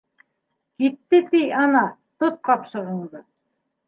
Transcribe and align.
-Китте 0.77 1.19
ти 1.33 1.41
ана, 1.65 1.83
тот 2.23 2.39
ҡапсығыңды. 2.49 3.23